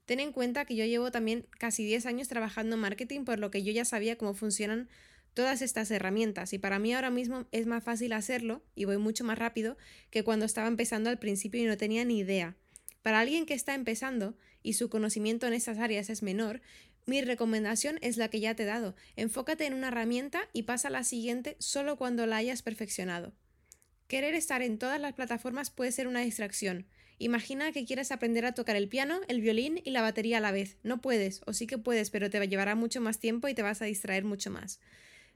Ten 0.04 0.20
en 0.20 0.30
cuenta 0.30 0.64
que 0.64 0.76
yo 0.76 0.84
llevo 0.84 1.10
también 1.10 1.44
casi 1.58 1.84
10 1.84 2.06
años 2.06 2.28
trabajando 2.28 2.76
en 2.76 2.82
marketing, 2.82 3.24
por 3.24 3.40
lo 3.40 3.50
que 3.50 3.64
yo 3.64 3.72
ya 3.72 3.84
sabía 3.84 4.16
cómo 4.16 4.32
funcionan 4.32 4.88
todas 5.34 5.60
estas 5.60 5.90
herramientas 5.90 6.52
y 6.52 6.58
para 6.58 6.78
mí 6.78 6.94
ahora 6.94 7.10
mismo 7.10 7.48
es 7.50 7.66
más 7.66 7.82
fácil 7.82 8.12
hacerlo 8.12 8.62
y 8.76 8.84
voy 8.84 8.98
mucho 8.98 9.24
más 9.24 9.40
rápido 9.40 9.76
que 10.10 10.22
cuando 10.22 10.44
estaba 10.44 10.68
empezando 10.68 11.10
al 11.10 11.18
principio 11.18 11.60
y 11.60 11.64
no 11.64 11.76
tenía 11.76 12.04
ni 12.04 12.20
idea. 12.20 12.54
Para 13.02 13.18
alguien 13.18 13.46
que 13.46 13.54
está 13.54 13.74
empezando 13.74 14.36
y 14.62 14.74
su 14.74 14.88
conocimiento 14.88 15.46
en 15.46 15.52
estas 15.52 15.78
áreas 15.78 16.10
es 16.10 16.22
menor, 16.22 16.60
mi 17.06 17.20
recomendación 17.20 17.98
es 18.00 18.16
la 18.16 18.28
que 18.28 18.40
ya 18.40 18.54
te 18.54 18.62
he 18.62 18.66
dado. 18.66 18.94
Enfócate 19.16 19.66
en 19.66 19.74
una 19.74 19.88
herramienta 19.88 20.48
y 20.52 20.62
pasa 20.62 20.88
a 20.88 20.92
la 20.92 21.04
siguiente 21.04 21.56
solo 21.58 21.96
cuando 21.96 22.26
la 22.26 22.36
hayas 22.36 22.62
perfeccionado. 22.62 23.32
Querer 24.06 24.34
estar 24.34 24.62
en 24.62 24.78
todas 24.78 25.00
las 25.00 25.14
plataformas 25.14 25.70
puede 25.70 25.90
ser 25.90 26.06
una 26.06 26.20
distracción 26.20 26.86
Imagina 27.22 27.70
que 27.70 27.84
quieres 27.84 28.10
aprender 28.10 28.44
a 28.44 28.52
tocar 28.52 28.74
el 28.74 28.88
piano, 28.88 29.20
el 29.28 29.40
violín 29.40 29.80
y 29.84 29.92
la 29.92 30.02
batería 30.02 30.38
a 30.38 30.40
la 30.40 30.50
vez. 30.50 30.76
No 30.82 31.00
puedes, 31.00 31.40
o 31.46 31.52
sí 31.52 31.68
que 31.68 31.78
puedes, 31.78 32.10
pero 32.10 32.30
te 32.30 32.44
llevará 32.48 32.74
mucho 32.74 33.00
más 33.00 33.20
tiempo 33.20 33.46
y 33.46 33.54
te 33.54 33.62
vas 33.62 33.80
a 33.80 33.84
distraer 33.84 34.24
mucho 34.24 34.50
más. 34.50 34.80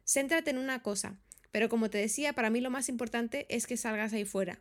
Céntrate 0.04 0.50
en 0.50 0.58
una 0.58 0.82
cosa, 0.82 1.16
pero 1.52 1.68
como 1.68 1.88
te 1.88 1.98
decía, 1.98 2.32
para 2.32 2.50
mí 2.50 2.60
lo 2.60 2.70
más 2.70 2.88
importante 2.88 3.46
es 3.48 3.68
que 3.68 3.76
salgas 3.76 4.12
ahí 4.12 4.24
fuera. 4.24 4.58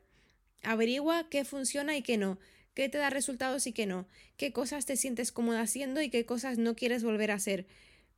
Averigua 0.61 1.27
qué 1.31 1.45
funciona 1.45 1.97
y 1.97 2.03
qué 2.03 2.17
no, 2.17 2.37
qué 2.75 2.89
te 2.89 2.99
da 2.99 3.09
resultados 3.09 3.65
y 3.65 3.73
qué 3.73 3.87
no, 3.87 4.07
qué 4.37 4.53
cosas 4.53 4.85
te 4.85 4.97
sientes 4.97 5.31
cómoda 5.31 5.61
haciendo 5.61 6.01
y 6.01 6.09
qué 6.09 6.25
cosas 6.25 6.59
no 6.59 6.75
quieres 6.75 7.03
volver 7.03 7.31
a 7.31 7.35
hacer. 7.35 7.65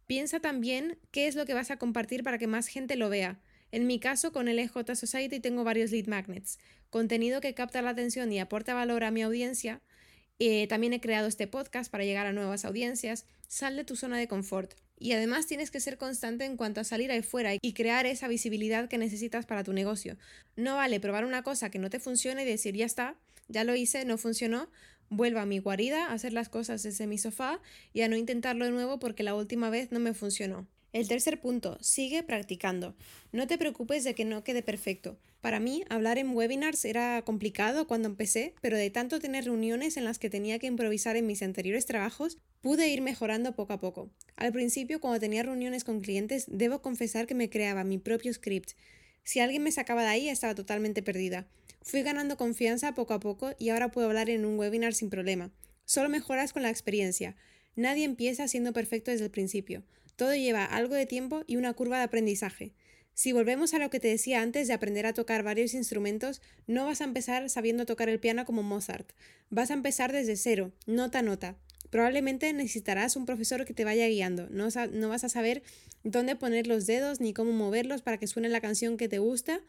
Piensa 0.07 0.39
también 0.39 0.97
qué 1.11 1.27
es 1.27 1.35
lo 1.35 1.45
que 1.45 1.53
vas 1.53 1.71
a 1.71 1.77
compartir 1.77 2.23
para 2.23 2.37
que 2.37 2.47
más 2.47 2.67
gente 2.67 2.95
lo 2.95 3.09
vea. 3.09 3.39
En 3.71 3.87
mi 3.87 3.99
caso, 3.99 4.31
con 4.31 4.47
el 4.47 4.59
EJ 4.59 4.95
Society 4.95 5.39
tengo 5.39 5.63
varios 5.63 5.91
lead 5.91 6.07
magnets, 6.07 6.57
contenido 6.89 7.41
que 7.41 7.53
capta 7.53 7.81
la 7.81 7.91
atención 7.91 8.31
y 8.31 8.39
aporta 8.39 8.73
valor 8.73 9.03
a 9.03 9.11
mi 9.11 9.21
audiencia. 9.21 9.81
Eh, 10.39 10.67
también 10.67 10.93
he 10.93 11.01
creado 11.01 11.27
este 11.27 11.47
podcast 11.47 11.91
para 11.91 12.05
llegar 12.05 12.25
a 12.25 12.33
nuevas 12.33 12.63
audiencias. 12.63 13.25
Sal 13.47 13.75
de 13.75 13.83
tu 13.83 13.95
zona 13.95 14.17
de 14.17 14.27
confort. 14.27 14.73
Y 14.99 15.11
además 15.11 15.45
tienes 15.45 15.69
que 15.69 15.79
ser 15.79 15.97
constante 15.97 16.45
en 16.45 16.57
cuanto 16.57 16.81
a 16.81 16.83
salir 16.83 17.11
ahí 17.11 17.21
fuera 17.21 17.51
y 17.61 17.73
crear 17.73 18.05
esa 18.05 18.27
visibilidad 18.27 18.87
que 18.87 18.97
necesitas 18.97 19.45
para 19.45 19.63
tu 19.63 19.73
negocio. 19.73 20.17
No 20.55 20.75
vale 20.75 20.99
probar 20.99 21.25
una 21.25 21.43
cosa 21.43 21.69
que 21.69 21.79
no 21.79 21.89
te 21.89 21.99
funcione 21.99 22.43
y 22.43 22.45
decir 22.45 22.75
ya 22.75 22.85
está, 22.85 23.15
ya 23.47 23.63
lo 23.63 23.75
hice, 23.75 24.05
no 24.05 24.17
funcionó, 24.17 24.69
vuelvo 25.09 25.39
a 25.39 25.45
mi 25.45 25.59
guarida 25.59 26.07
a 26.07 26.13
hacer 26.13 26.33
las 26.33 26.49
cosas 26.49 26.83
desde 26.83 27.07
mi 27.07 27.17
sofá 27.17 27.61
y 27.93 28.01
a 28.01 28.09
no 28.09 28.15
intentarlo 28.15 28.65
de 28.65 28.71
nuevo 28.71 28.99
porque 28.99 29.23
la 29.23 29.35
última 29.35 29.69
vez 29.69 29.91
no 29.91 29.99
me 29.99 30.13
funcionó. 30.13 30.67
El 30.93 31.07
tercer 31.07 31.39
punto, 31.39 31.77
sigue 31.81 32.23
practicando. 32.23 32.95
No 33.31 33.45
te 33.45 33.57
preocupes 33.57 34.03
de 34.03 34.15
que 34.15 34.25
no 34.25 34.43
quede 34.43 34.63
perfecto. 34.63 35.19
Para 35.41 35.59
mí, 35.59 35.83
hablar 35.89 36.17
en 36.17 36.35
webinars 36.35 36.85
era 36.85 37.21
complicado 37.21 37.87
cuando 37.87 38.07
empecé, 38.07 38.55
pero 38.61 38.77
de 38.77 38.89
tanto 38.89 39.19
tener 39.19 39.45
reuniones 39.45 39.97
en 39.97 40.05
las 40.05 40.17
que 40.17 40.29
tenía 40.29 40.59
que 40.59 40.67
improvisar 40.67 41.15
en 41.15 41.27
mis 41.27 41.43
anteriores 41.43 41.85
trabajos, 41.85 42.39
pude 42.61 42.87
ir 42.87 43.01
mejorando 43.01 43.53
poco 43.53 43.73
a 43.73 43.79
poco. 43.79 44.09
Al 44.37 44.51
principio, 44.51 44.99
cuando 44.99 45.19
tenía 45.19 45.43
reuniones 45.43 45.83
con 45.83 45.99
clientes, 45.99 46.45
debo 46.47 46.81
confesar 46.81 47.27
que 47.27 47.35
me 47.35 47.49
creaba 47.49 47.83
mi 47.83 47.97
propio 47.97 48.33
script. 48.33 48.71
Si 49.27 49.41
alguien 49.41 49.61
me 49.61 49.73
sacaba 49.73 50.03
de 50.03 50.07
ahí, 50.07 50.29
estaba 50.29 50.55
totalmente 50.55 51.03
perdida. 51.03 51.49
Fui 51.81 52.01
ganando 52.01 52.37
confianza 52.37 52.93
poco 52.93 53.13
a 53.13 53.19
poco 53.19 53.51
y 53.59 53.67
ahora 53.67 53.91
puedo 53.91 54.07
hablar 54.07 54.29
en 54.29 54.45
un 54.45 54.57
webinar 54.57 54.93
sin 54.93 55.09
problema. 55.09 55.51
Solo 55.83 56.07
mejoras 56.07 56.53
con 56.53 56.61
la 56.61 56.69
experiencia. 56.69 57.35
Nadie 57.75 58.05
empieza 58.05 58.47
siendo 58.47 58.71
perfecto 58.71 59.11
desde 59.11 59.25
el 59.25 59.31
principio. 59.31 59.83
Todo 60.15 60.33
lleva 60.33 60.63
algo 60.63 60.95
de 60.95 61.05
tiempo 61.05 61.43
y 61.45 61.57
una 61.57 61.73
curva 61.73 61.97
de 61.97 62.05
aprendizaje. 62.05 62.71
Si 63.15 63.33
volvemos 63.33 63.73
a 63.73 63.79
lo 63.79 63.89
que 63.89 63.99
te 63.99 64.07
decía 64.07 64.41
antes 64.41 64.69
de 64.69 64.73
aprender 64.73 65.05
a 65.05 65.13
tocar 65.13 65.43
varios 65.43 65.73
instrumentos, 65.73 66.41
no 66.65 66.85
vas 66.85 67.01
a 67.01 67.03
empezar 67.03 67.49
sabiendo 67.49 67.85
tocar 67.85 68.07
el 68.07 68.21
piano 68.21 68.45
como 68.45 68.63
Mozart. 68.63 69.11
Vas 69.49 69.71
a 69.71 69.73
empezar 69.73 70.13
desde 70.13 70.37
cero, 70.37 70.71
nota 70.85 71.19
a 71.19 71.23
nota. 71.23 71.57
Probablemente 71.89 72.51
necesitarás 72.53 73.15
un 73.15 73.25
profesor 73.25 73.65
que 73.65 73.73
te 73.73 73.85
vaya 73.85 74.07
guiando. 74.07 74.47
No, 74.49 74.67
no 74.91 75.09
vas 75.09 75.23
a 75.23 75.29
saber 75.29 75.63
dónde 76.03 76.35
poner 76.35 76.67
los 76.67 76.85
dedos 76.85 77.19
ni 77.19 77.33
cómo 77.33 77.51
moverlos 77.51 78.01
para 78.01 78.17
que 78.17 78.27
suene 78.27 78.49
la 78.49 78.61
canción 78.61 78.97
que 78.97 79.07
te 79.07 79.19
gusta, 79.19 79.61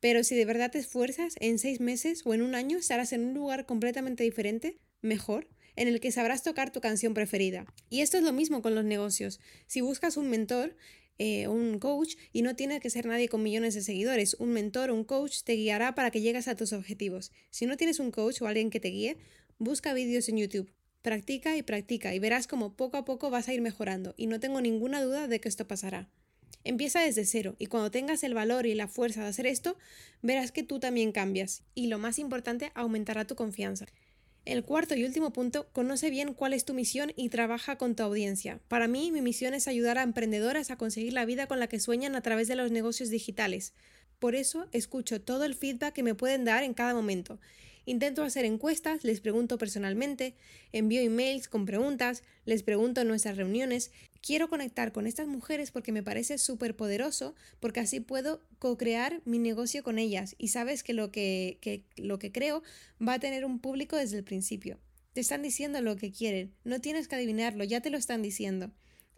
pero 0.00 0.24
si 0.24 0.34
de 0.34 0.44
verdad 0.44 0.70
te 0.70 0.78
esfuerzas, 0.78 1.34
en 1.38 1.58
seis 1.58 1.80
meses 1.80 2.22
o 2.24 2.34
en 2.34 2.42
un 2.42 2.54
año 2.54 2.78
estarás 2.78 3.12
en 3.12 3.24
un 3.24 3.34
lugar 3.34 3.66
completamente 3.66 4.24
diferente, 4.24 4.78
mejor, 5.00 5.48
en 5.76 5.88
el 5.88 6.00
que 6.00 6.12
sabrás 6.12 6.42
tocar 6.42 6.72
tu 6.72 6.80
canción 6.80 7.14
preferida. 7.14 7.66
Y 7.88 8.00
esto 8.00 8.18
es 8.18 8.24
lo 8.24 8.32
mismo 8.32 8.62
con 8.62 8.74
los 8.74 8.84
negocios. 8.84 9.40
Si 9.66 9.80
buscas 9.80 10.16
un 10.16 10.28
mentor, 10.28 10.76
eh, 11.18 11.46
un 11.46 11.78
coach, 11.78 12.16
y 12.32 12.42
no 12.42 12.56
tiene 12.56 12.80
que 12.80 12.90
ser 12.90 13.06
nadie 13.06 13.28
con 13.28 13.42
millones 13.42 13.74
de 13.74 13.82
seguidores, 13.82 14.34
un 14.40 14.50
mentor 14.50 14.90
un 14.90 15.04
coach 15.04 15.42
te 15.44 15.54
guiará 15.54 15.94
para 15.94 16.10
que 16.10 16.20
llegues 16.20 16.48
a 16.48 16.56
tus 16.56 16.72
objetivos. 16.72 17.30
Si 17.50 17.66
no 17.66 17.76
tienes 17.76 18.00
un 18.00 18.10
coach 18.10 18.42
o 18.42 18.46
alguien 18.46 18.70
que 18.70 18.80
te 18.80 18.88
guíe, 18.88 19.16
busca 19.58 19.94
vídeos 19.94 20.28
en 20.28 20.38
YouTube. 20.38 20.72
Practica 21.02 21.56
y 21.56 21.62
practica 21.64 22.14
y 22.14 22.20
verás 22.20 22.46
como 22.46 22.74
poco 22.76 22.96
a 22.96 23.04
poco 23.04 23.28
vas 23.28 23.48
a 23.48 23.52
ir 23.52 23.60
mejorando 23.60 24.14
y 24.16 24.28
no 24.28 24.38
tengo 24.38 24.60
ninguna 24.60 25.02
duda 25.02 25.26
de 25.26 25.40
que 25.40 25.48
esto 25.48 25.66
pasará. 25.66 26.08
Empieza 26.62 27.00
desde 27.00 27.24
cero 27.24 27.56
y 27.58 27.66
cuando 27.66 27.90
tengas 27.90 28.22
el 28.22 28.34
valor 28.34 28.66
y 28.66 28.74
la 28.76 28.86
fuerza 28.86 29.22
de 29.22 29.28
hacer 29.28 29.46
esto, 29.46 29.76
verás 30.22 30.52
que 30.52 30.62
tú 30.62 30.78
también 30.78 31.10
cambias 31.10 31.64
y 31.74 31.88
lo 31.88 31.98
más 31.98 32.20
importante, 32.20 32.70
aumentará 32.76 33.26
tu 33.26 33.34
confianza. 33.34 33.86
El 34.44 34.62
cuarto 34.64 34.94
y 34.94 35.04
último 35.04 35.32
punto, 35.32 35.68
conoce 35.72 36.08
bien 36.08 36.34
cuál 36.34 36.52
es 36.52 36.64
tu 36.64 36.72
misión 36.72 37.12
y 37.16 37.30
trabaja 37.30 37.76
con 37.78 37.96
tu 37.96 38.04
audiencia. 38.04 38.60
Para 38.68 38.86
mí, 38.86 39.10
mi 39.10 39.22
misión 39.22 39.54
es 39.54 39.66
ayudar 39.66 39.98
a 39.98 40.02
emprendedoras 40.02 40.70
a 40.70 40.76
conseguir 40.76 41.12
la 41.12 41.24
vida 41.24 41.48
con 41.48 41.58
la 41.58 41.68
que 41.68 41.80
sueñan 41.80 42.14
a 42.14 42.22
través 42.22 42.46
de 42.46 42.56
los 42.56 42.70
negocios 42.70 43.10
digitales. 43.10 43.72
Por 44.20 44.36
eso, 44.36 44.68
escucho 44.70 45.20
todo 45.20 45.44
el 45.44 45.56
feedback 45.56 45.94
que 45.94 46.02
me 46.04 46.14
pueden 46.14 46.44
dar 46.44 46.62
en 46.62 46.74
cada 46.74 46.94
momento 46.94 47.40
Intento 47.84 48.22
hacer 48.22 48.44
encuestas, 48.44 49.02
les 49.02 49.20
pregunto 49.20 49.58
personalmente, 49.58 50.34
envío 50.70 51.00
emails 51.00 51.48
con 51.48 51.66
preguntas, 51.66 52.22
les 52.44 52.62
pregunto 52.62 53.00
en 53.00 53.08
nuestras 53.08 53.36
reuniones. 53.36 53.90
Quiero 54.20 54.48
conectar 54.48 54.92
con 54.92 55.08
estas 55.08 55.26
mujeres 55.26 55.72
porque 55.72 55.90
me 55.90 56.04
parece 56.04 56.38
súper 56.38 56.76
poderoso, 56.76 57.34
porque 57.58 57.80
así 57.80 57.98
puedo 57.98 58.40
co-crear 58.60 59.20
mi 59.24 59.38
negocio 59.38 59.82
con 59.82 59.98
ellas 59.98 60.36
y 60.38 60.48
sabes 60.48 60.84
que 60.84 60.92
lo 60.92 61.10
que, 61.10 61.58
que 61.60 61.84
lo 61.96 62.20
que 62.20 62.30
creo 62.30 62.62
va 63.00 63.14
a 63.14 63.20
tener 63.20 63.44
un 63.44 63.58
público 63.58 63.96
desde 63.96 64.18
el 64.18 64.24
principio. 64.24 64.78
Te 65.12 65.20
están 65.20 65.42
diciendo 65.42 65.80
lo 65.82 65.96
que 65.96 66.12
quieren, 66.12 66.54
no 66.64 66.80
tienes 66.80 67.08
que 67.08 67.16
adivinarlo, 67.16 67.64
ya 67.64 67.80
te 67.80 67.90
lo 67.90 67.98
están 67.98 68.22
diciendo. 68.22 68.70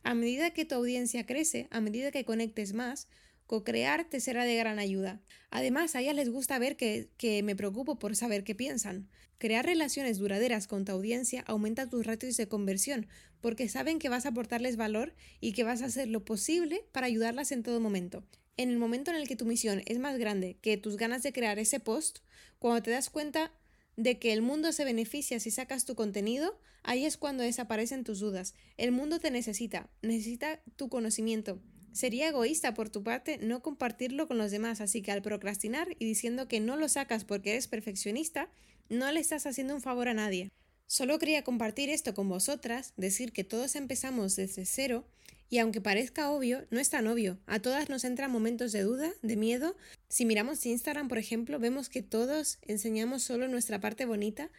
A 0.03 0.15
medida 0.15 0.51
que 0.51 0.65
tu 0.65 0.75
audiencia 0.75 1.27
crece, 1.27 1.69
a 1.71 1.81
medida 1.81 2.11
que 2.11 2.25
conectes 2.25 2.73
más, 2.73 3.09
Co-crear 3.55 4.05
te 4.11 4.19
será 4.19 4.45
de 4.45 4.57
gran 4.57 4.81
ayuda. 4.81 5.21
Además, 5.49 5.95
a 5.95 6.01
ellas 6.01 6.17
les 6.17 6.29
gusta 6.29 6.59
ver 6.59 6.77
que, 6.77 7.09
que 7.17 7.41
me 7.45 7.55
preocupo 7.55 8.01
por 8.01 8.17
saber 8.17 8.43
qué 8.43 8.57
piensan. 8.57 9.09
Crear 9.39 9.65
relaciones 9.65 10.19
duraderas 10.19 10.67
con 10.67 10.85
tu 10.85 10.91
audiencia 10.91 11.45
aumenta 11.47 11.89
tus 11.89 12.05
ratios 12.05 12.37
de 12.37 12.49
conversión, 12.49 13.07
porque 13.41 13.69
saben 13.69 14.01
que 14.01 14.09
vas 14.09 14.27
a 14.27 14.31
aportarles 14.31 14.75
valor 14.77 15.15
y 15.39 15.53
que 15.53 15.63
vas 15.63 15.83
a 15.83 15.85
hacer 15.85 16.09
lo 16.09 16.25
posible 16.25 16.85
para 16.91 17.07
ayudarlas 17.07 17.53
en 17.53 17.63
todo 17.63 17.79
momento. 17.79 18.25
En 18.57 18.71
el 18.71 18.77
momento 18.77 19.13
en 19.13 19.19
el 19.19 19.29
que 19.29 19.37
tu 19.37 19.45
misión 19.45 19.83
es 19.87 20.01
más 20.01 20.19
grande 20.19 20.57
que 20.61 20.77
tus 20.77 20.97
ganas 20.97 21.23
de 21.23 21.33
crear 21.33 21.61
ese 21.61 21.79
post, 21.79 22.23
cuando 22.59 22.83
te 22.83 22.91
das 22.91 23.09
cuenta 23.09 23.53
de 23.97 24.19
que 24.19 24.33
el 24.33 24.43
mundo 24.43 24.73
se 24.73 24.85
beneficia 24.85 25.39
si 25.39 25.53
sacas 25.53 25.85
tu 25.85 25.95
contenido, 25.95 26.59
ahí 26.83 27.07
es 27.07 27.17
cuando 27.17 27.45
desaparecen 27.45 28.03
tus 28.03 28.19
dudas. 28.19 28.55
El 28.79 28.91
mundo 28.91 29.21
te 29.21 29.31
necesita, 29.31 29.89
necesita 30.03 30.61
tu 30.75 30.89
conocimiento, 30.89 31.61
Sería 31.95 32.29
egoísta 32.29 32.75
por 32.75 32.91
tu 32.91 33.05
parte 33.05 33.39
no 33.39 33.63
compartirlo 33.63 34.27
con 34.27 34.37
los 34.37 34.51
demás, 34.51 34.81
así 34.81 35.01
que 35.01 35.13
al 35.13 35.23
procrastinar 35.23 35.95
y 36.01 36.05
diciendo 36.07 36.49
que 36.49 36.59
no 36.59 36.77
lo 36.77 36.89
sacas 36.89 37.25
porque 37.25 37.53
eres 37.53 37.69
perfeccionista, 37.69 38.51
no 38.89 39.13
le 39.13 39.21
estás 39.21 39.47
haciendo 39.47 39.77
un 39.77 39.81
favor 39.81 40.09
a 40.09 40.15
nadie. 40.15 40.51
Solo 40.89 41.21
quería 41.21 41.45
compartir 41.45 41.91
esto 41.91 42.13
con 42.13 42.29
vosotras, 42.29 42.95
decir 42.97 43.33
que 43.33 43.45
todos 43.45 43.77
empezamos 43.77 44.35
desde 44.35 44.67
cero 44.67 45.07
y 45.49 45.59
aunque 45.59 45.81
parezca 45.81 46.33
obvio, 46.33 46.67
no 46.71 46.81
es 46.81 46.91
tan 46.91 47.07
obvio. 47.07 47.39
A 47.47 47.61
todas 47.61 47.89
nos 47.89 48.03
entran 48.03 48.33
momentos 48.33 48.73
de 48.73 48.83
duda, 48.83 49.13
de 49.23 49.37
miedo. 49.37 49.77
Si 50.09 50.25
miramos 50.25 50.67
Instagram, 50.67 51.07
por 51.07 51.19
ejemplo, 51.19 51.61
vemos 51.61 51.89
que 51.89 52.03
todos 52.03 52.59
enseñamos 52.63 53.23
solo 53.23 53.47
nuestra 53.47 53.79
parte 53.81 54.05
bonita. 54.05 54.51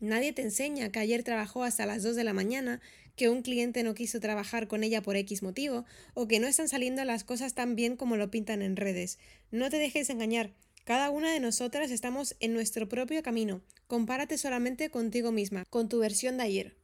Nadie 0.00 0.32
te 0.32 0.40
enseña 0.40 0.90
que 0.90 0.98
ayer 0.98 1.22
trabajó 1.22 1.62
hasta 1.62 1.84
las 1.84 2.02
2 2.02 2.16
de 2.16 2.24
la 2.24 2.32
mañana, 2.32 2.80
que 3.16 3.28
un 3.28 3.42
cliente 3.42 3.82
no 3.82 3.94
quiso 3.94 4.18
trabajar 4.18 4.66
con 4.66 4.82
ella 4.82 5.02
por 5.02 5.14
X 5.14 5.42
motivo, 5.42 5.84
o 6.14 6.26
que 6.26 6.40
no 6.40 6.46
están 6.46 6.70
saliendo 6.70 7.04
las 7.04 7.22
cosas 7.22 7.52
tan 7.52 7.76
bien 7.76 7.96
como 7.96 8.16
lo 8.16 8.30
pintan 8.30 8.62
en 8.62 8.76
redes. 8.76 9.18
No 9.50 9.68
te 9.68 9.76
dejes 9.76 10.08
engañar. 10.08 10.54
Cada 10.84 11.10
una 11.10 11.32
de 11.32 11.40
nosotras 11.40 11.90
estamos 11.90 12.34
en 12.40 12.54
nuestro 12.54 12.88
propio 12.88 13.22
camino. 13.22 13.60
Compárate 13.88 14.38
solamente 14.38 14.88
contigo 14.90 15.32
misma, 15.32 15.66
con 15.68 15.90
tu 15.90 15.98
versión 15.98 16.38
de 16.38 16.44
ayer. 16.44 16.76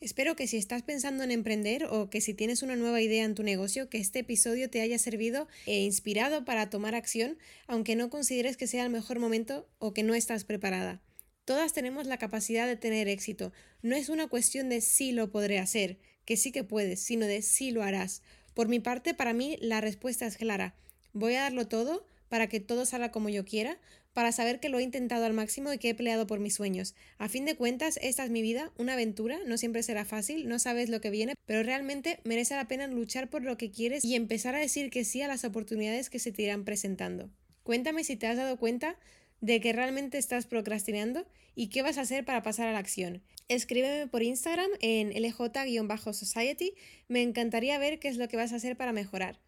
Espero 0.00 0.36
que 0.36 0.46
si 0.46 0.58
estás 0.58 0.82
pensando 0.82 1.24
en 1.24 1.30
emprender 1.30 1.86
o 1.86 2.10
que 2.10 2.20
si 2.20 2.34
tienes 2.34 2.62
una 2.62 2.76
nueva 2.76 3.00
idea 3.00 3.24
en 3.24 3.34
tu 3.34 3.42
negocio, 3.42 3.88
que 3.88 3.98
este 3.98 4.20
episodio 4.20 4.68
te 4.68 4.82
haya 4.82 4.98
servido 4.98 5.48
e 5.64 5.80
inspirado 5.80 6.44
para 6.44 6.68
tomar 6.68 6.94
acción, 6.94 7.38
aunque 7.66 7.96
no 7.96 8.10
consideres 8.10 8.58
que 8.58 8.66
sea 8.66 8.84
el 8.84 8.90
mejor 8.90 9.18
momento 9.18 9.66
o 9.78 9.94
que 9.94 10.02
no 10.02 10.14
estás 10.14 10.44
preparada. 10.44 11.00
Todas 11.48 11.72
tenemos 11.72 12.06
la 12.06 12.18
capacidad 12.18 12.66
de 12.66 12.76
tener 12.76 13.08
éxito. 13.08 13.54
No 13.80 13.96
es 13.96 14.10
una 14.10 14.28
cuestión 14.28 14.68
de 14.68 14.82
si 14.82 15.12
lo 15.12 15.30
podré 15.30 15.58
hacer, 15.58 15.96
que 16.26 16.36
sí 16.36 16.52
que 16.52 16.62
puedes, 16.62 17.00
sino 17.00 17.24
de 17.24 17.40
si 17.40 17.70
lo 17.70 17.82
harás. 17.82 18.20
Por 18.52 18.68
mi 18.68 18.80
parte, 18.80 19.14
para 19.14 19.32
mí 19.32 19.56
la 19.62 19.80
respuesta 19.80 20.26
es 20.26 20.36
clara. 20.36 20.74
Voy 21.14 21.36
a 21.36 21.44
darlo 21.44 21.66
todo 21.66 22.04
para 22.28 22.48
que 22.50 22.60
todo 22.60 22.84
salga 22.84 23.10
como 23.12 23.30
yo 23.30 23.46
quiera, 23.46 23.78
para 24.12 24.30
saber 24.30 24.60
que 24.60 24.68
lo 24.68 24.78
he 24.78 24.82
intentado 24.82 25.24
al 25.24 25.32
máximo 25.32 25.72
y 25.72 25.78
que 25.78 25.88
he 25.88 25.94
peleado 25.94 26.26
por 26.26 26.38
mis 26.38 26.54
sueños. 26.54 26.94
A 27.16 27.30
fin 27.30 27.46
de 27.46 27.56
cuentas, 27.56 27.98
esta 28.02 28.24
es 28.24 28.30
mi 28.30 28.42
vida, 28.42 28.70
una 28.76 28.92
aventura, 28.92 29.38
no 29.46 29.56
siempre 29.56 29.82
será 29.82 30.04
fácil, 30.04 30.50
no 30.50 30.58
sabes 30.58 30.90
lo 30.90 31.00
que 31.00 31.08
viene, 31.08 31.32
pero 31.46 31.62
realmente 31.62 32.20
merece 32.24 32.56
la 32.56 32.68
pena 32.68 32.86
luchar 32.88 33.30
por 33.30 33.42
lo 33.42 33.56
que 33.56 33.70
quieres 33.70 34.04
y 34.04 34.16
empezar 34.16 34.54
a 34.54 34.60
decir 34.60 34.90
que 34.90 35.06
sí 35.06 35.22
a 35.22 35.28
las 35.28 35.44
oportunidades 35.44 36.10
que 36.10 36.18
se 36.18 36.30
te 36.30 36.42
irán 36.42 36.66
presentando. 36.66 37.30
Cuéntame 37.62 38.04
si 38.04 38.16
te 38.16 38.26
has 38.26 38.36
dado 38.36 38.58
cuenta 38.58 38.98
de 39.40 39.60
que 39.60 39.72
realmente 39.72 40.18
estás 40.18 40.46
procrastinando 40.46 41.26
y 41.54 41.68
qué 41.68 41.82
vas 41.82 41.98
a 41.98 42.02
hacer 42.02 42.24
para 42.24 42.42
pasar 42.42 42.68
a 42.68 42.72
la 42.72 42.78
acción. 42.78 43.22
Escríbeme 43.48 44.06
por 44.06 44.22
Instagram 44.22 44.70
en 44.80 45.10
lj-society. 45.10 46.74
Me 47.08 47.22
encantaría 47.22 47.78
ver 47.78 47.98
qué 47.98 48.08
es 48.08 48.16
lo 48.16 48.28
que 48.28 48.36
vas 48.36 48.52
a 48.52 48.56
hacer 48.56 48.76
para 48.76 48.92
mejorar. 48.92 49.40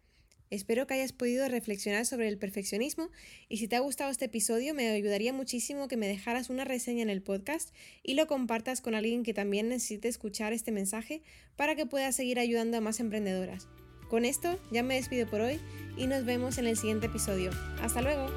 Espero 0.51 0.85
que 0.85 0.95
hayas 0.95 1.13
podido 1.13 1.47
reflexionar 1.47 2.05
sobre 2.05 2.27
el 2.27 2.37
perfeccionismo 2.37 3.09
y 3.47 3.57
si 3.57 3.69
te 3.69 3.77
ha 3.77 3.79
gustado 3.79 4.11
este 4.11 4.25
episodio 4.25 4.73
me 4.73 4.89
ayudaría 4.89 5.31
muchísimo 5.31 5.87
que 5.87 5.95
me 5.95 6.09
dejaras 6.09 6.49
una 6.49 6.65
reseña 6.65 7.03
en 7.03 7.09
el 7.09 7.21
podcast 7.21 7.73
y 8.03 8.15
lo 8.15 8.27
compartas 8.27 8.81
con 8.81 8.93
alguien 8.93 9.23
que 9.23 9.33
también 9.33 9.69
necesite 9.69 10.09
escuchar 10.09 10.51
este 10.51 10.73
mensaje 10.73 11.23
para 11.55 11.75
que 11.75 11.85
pueda 11.85 12.11
seguir 12.11 12.37
ayudando 12.37 12.75
a 12.75 12.81
más 12.81 12.99
emprendedoras. 12.99 13.69
Con 14.09 14.25
esto 14.25 14.59
ya 14.73 14.83
me 14.83 14.95
despido 14.95 15.25
por 15.25 15.39
hoy 15.39 15.61
y 15.95 16.07
nos 16.07 16.25
vemos 16.25 16.57
en 16.57 16.67
el 16.67 16.75
siguiente 16.75 17.05
episodio. 17.05 17.51
Hasta 17.79 18.01
luego. 18.01 18.27